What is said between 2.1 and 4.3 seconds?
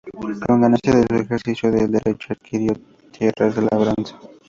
adquirió tierras de labranza.